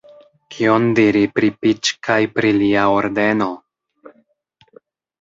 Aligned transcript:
Kion 0.53 0.87
diri 0.99 1.21
pri 1.35 1.51
Piĉ 1.59 1.93
kaj 2.09 2.19
pri 2.39 2.57
lia 2.59 2.89
Ordeno? 2.97 3.55